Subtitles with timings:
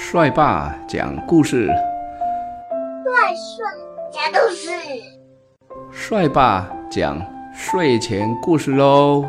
[0.00, 3.66] 帅爸讲故事，帅帅
[4.12, 4.70] 讲故事，
[5.92, 7.20] 帅爸讲
[7.52, 9.28] 睡前故事喽。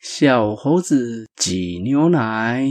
[0.00, 2.66] 小猴子挤牛奶。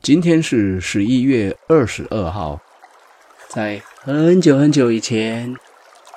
[0.00, 2.60] 今天是十一月二十二号，
[3.48, 5.54] 在很久很久以前，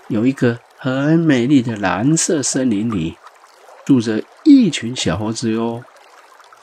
[0.09, 3.18] 有一个很美丽的蓝色森林里，
[3.84, 5.84] 住着一群小猴子哟。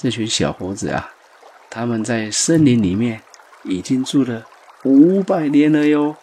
[0.03, 1.11] 这群小猴子啊，
[1.69, 3.21] 他们在森林里面
[3.65, 4.47] 已经住了
[4.83, 6.17] 五百年了哟。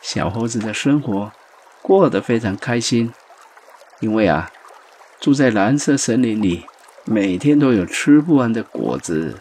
[0.00, 1.30] 小猴子的生活
[1.80, 3.14] 过得非常开心，
[4.00, 4.50] 因为啊，
[5.20, 6.66] 住在蓝色森林里，
[7.04, 9.40] 每天都有吃不完的果子，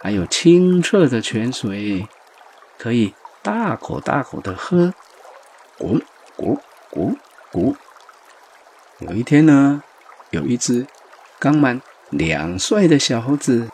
[0.00, 2.06] 还有清澈的泉水，
[2.78, 4.94] 可以大口大口的喝。
[5.76, 6.00] 咕
[6.36, 6.60] 咕
[6.92, 7.16] 咕
[7.50, 7.74] 咕。
[9.00, 9.82] 有一天呢，
[10.30, 10.86] 有一只
[11.40, 11.82] 刚满。
[12.10, 13.68] 两岁的小猴子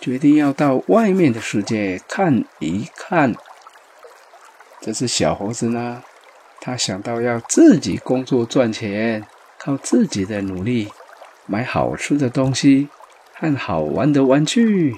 [0.00, 3.34] 决定要到外面的世界看一看。
[4.80, 6.02] 这只小猴子呢，
[6.60, 9.26] 他想到要自己工作赚钱，
[9.58, 10.92] 靠自己的努力
[11.46, 12.88] 买好吃的东西
[13.34, 14.96] 和好玩的玩具。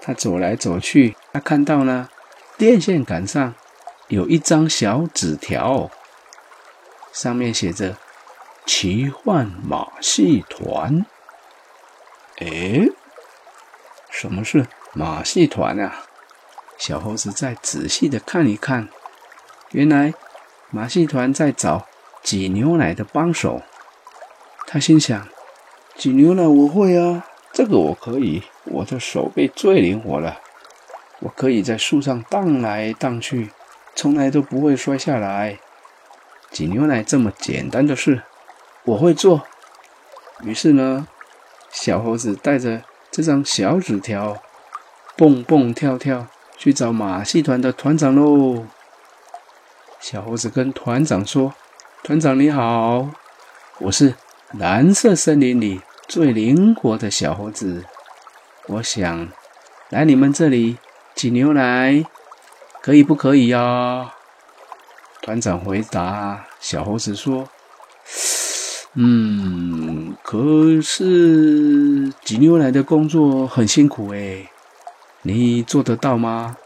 [0.00, 2.08] 他走来走去，他看到呢，
[2.56, 3.54] 电线杆上
[4.08, 5.90] 有一张小纸条，
[7.12, 7.96] 上面写着
[8.64, 11.04] “奇幻马戏团”。
[12.44, 12.88] 哎，
[14.10, 16.02] 什么是马戏团啊？
[16.76, 18.88] 小猴子再仔细的看一看，
[19.70, 20.12] 原来
[20.70, 21.86] 马戏团在找
[22.20, 23.62] 挤牛奶的帮手。
[24.66, 25.28] 他心想：
[25.94, 30.40] 挤牛奶我会啊，这个我可以，我的手背最灵活了，
[31.20, 33.52] 我可以在树上荡来荡去，
[33.94, 35.60] 从来都不会摔下来。
[36.50, 38.24] 挤牛奶这么简单的事，
[38.82, 39.46] 我会做。
[40.42, 41.06] 于是呢。
[41.72, 44.36] 小猴子带着这张小纸条，
[45.16, 46.26] 蹦蹦跳跳
[46.58, 48.66] 去找马戏团的团长喽。
[49.98, 51.54] 小猴子跟团长说
[52.04, 53.08] ：“团长你好，
[53.78, 54.14] 我是
[54.52, 57.86] 蓝色森林里最灵活的小猴子，
[58.66, 59.28] 我想
[59.88, 60.76] 来你们这里
[61.14, 62.04] 挤牛奶，
[62.82, 64.12] 可以不可以呀？”
[65.22, 67.48] 团长回答小猴子说。
[68.94, 74.50] 嗯，可是挤牛奶的工作很辛苦哎，
[75.22, 76.58] 你做得到吗？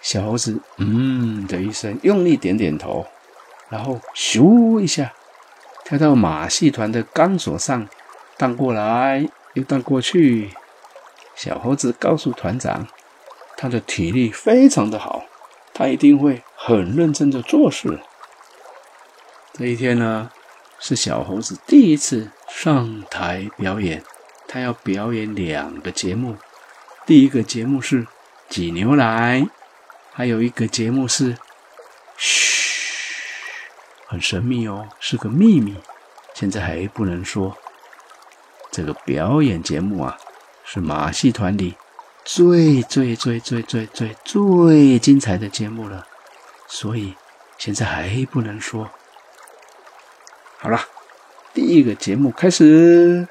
[0.00, 3.06] 小猴子嗯的一声，用力点点头，
[3.68, 5.12] 然后咻一下
[5.84, 7.86] 跳到马戏团的钢索上，
[8.38, 10.52] 荡过来又荡过去。
[11.34, 12.86] 小猴子告诉团长，
[13.58, 15.24] 他的体力非常的好，
[15.74, 18.00] 他一定会很认真的做事。
[19.52, 20.30] 这一天呢？
[20.80, 24.02] 是小猴子第一次上台表演，
[24.48, 26.36] 他要表演两个节目。
[27.06, 28.06] 第一个节目是
[28.48, 29.46] 挤牛奶，
[30.12, 31.36] 还有一个节目是
[32.16, 33.14] 嘘，
[34.06, 35.76] 很神秘哦，是个秘密，
[36.34, 37.56] 现在还不能说。
[38.70, 40.16] 这个表演节目啊，
[40.64, 41.74] 是马戏团里
[42.24, 46.06] 最最最最最最最精彩的节目了，
[46.66, 47.14] 所以
[47.58, 48.90] 现在还不能说。
[50.62, 50.78] 好了，
[51.54, 53.26] 第一个节目开始。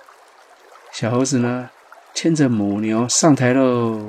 [0.92, 1.70] 小猴子呢，
[2.12, 4.02] 牵着母牛上台喽。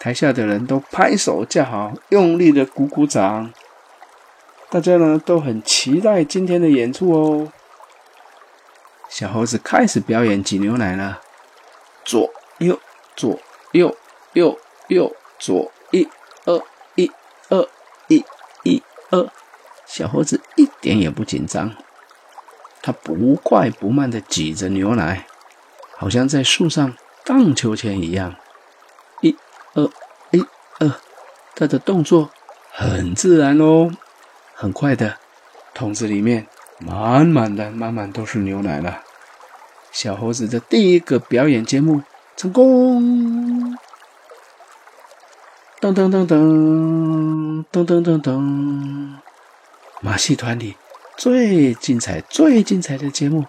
[0.00, 3.52] 台下的人都拍手叫好，用力的鼓鼓掌。
[4.70, 7.52] 大家呢都很期待今天的演出哦。
[9.10, 11.20] 小猴子开始表演挤牛奶了，
[12.02, 12.80] 左右
[13.14, 13.38] 左
[13.72, 13.94] 右
[14.32, 16.08] 右右左一
[16.46, 16.62] 二
[16.94, 17.12] 一
[17.50, 17.68] 二
[18.08, 18.24] 一
[18.62, 19.28] 一二。
[19.84, 21.76] 小猴子一点也不紧张。
[22.82, 25.24] 他不快不慢地挤着牛奶，
[25.96, 26.94] 好像在树上
[27.24, 28.34] 荡秋千一样。
[29.20, 29.36] 一、
[29.74, 29.88] 二、
[30.32, 30.44] 一、
[30.80, 30.92] 二，
[31.54, 32.30] 他的动作
[32.70, 33.92] 很自然哦。
[34.54, 35.18] 很快的，
[35.74, 36.46] 桶子里面
[36.78, 39.02] 满满的、满满都是牛奶了。
[39.92, 42.02] 小猴子的第一个表演节目
[42.36, 43.76] 成功！
[45.80, 49.16] 噔噔噔噔噔噔噔噔，
[50.00, 50.76] 马戏团里。
[51.16, 53.44] 最精彩、最精彩的节目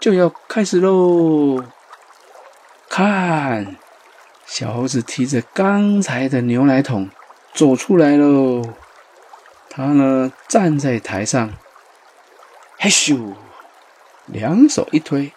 [0.00, 1.62] 就要开始喽！
[2.88, 3.76] 看，
[4.46, 7.10] 小猴子提着刚才的牛奶桶
[7.52, 8.62] 走出来喽。
[9.68, 11.52] 他呢，站在台上，
[12.78, 13.34] 嘿咻，
[14.26, 15.32] 两手一推，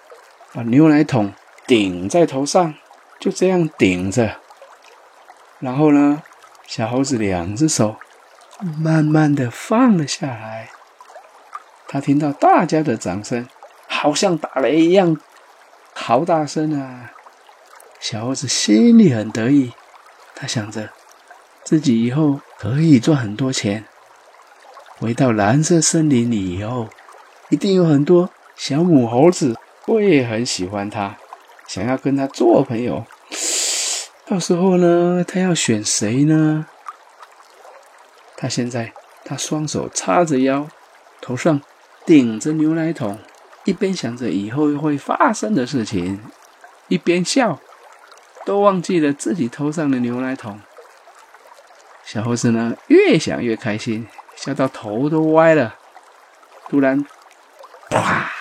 [0.53, 1.33] 把牛奶桶
[1.67, 2.73] 顶在头上，
[3.19, 4.37] 就这样顶着。
[5.59, 6.23] 然后呢，
[6.65, 7.97] 小猴子两只手
[8.77, 10.69] 慢慢的放了下来。
[11.93, 13.45] 他听到大家的掌声，
[13.85, 15.17] 好像打雷一样，
[15.93, 17.11] 好大声啊！
[17.99, 19.73] 小猴子心里很得意，
[20.33, 20.91] 他想着
[21.65, 23.83] 自己以后可以赚很多钱。
[24.99, 26.87] 回到蓝色森林里以后，
[27.49, 31.17] 一定有很多小母猴子会很喜欢他，
[31.67, 33.05] 想要跟他做朋友。
[34.25, 36.67] 到时候呢，他要选谁呢？
[38.37, 38.93] 他现在，
[39.25, 40.69] 他双手叉着腰，
[41.19, 41.61] 头上
[42.05, 43.19] 顶着牛奶桶，
[43.65, 46.19] 一边想着以后会发生的事情，
[46.87, 47.59] 一边笑，
[48.45, 50.59] 都忘记了自己头上的牛奶桶。
[52.03, 55.75] 小猴子呢，越想越开心，笑到头都歪了。
[56.69, 57.05] 突然，
[57.89, 58.31] 啪，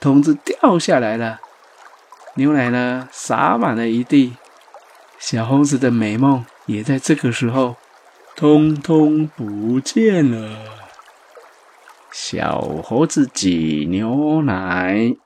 [0.00, 1.40] 桶子掉下来了，
[2.34, 4.36] 牛奶呢，洒满了一地。
[5.18, 7.76] 小猴子的美梦也在这个时候。
[8.38, 10.85] 通通不见了。
[12.10, 15.16] 小猴子挤牛奶。